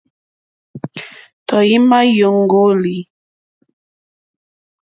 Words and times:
Tɔ̀ímá 1.47 1.99
!yóŋɡólì. 2.17 2.97